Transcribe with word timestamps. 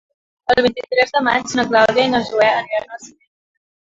El 0.53 0.61
vint-i-tres 0.65 1.11
de 1.17 1.21
maig 1.27 1.53
na 1.59 1.65
Clàudia 1.73 2.07
i 2.09 2.11
na 2.13 2.21
Zoè 2.29 2.47
aniran 2.53 2.95
al 2.97 3.03
cinema. 3.03 3.31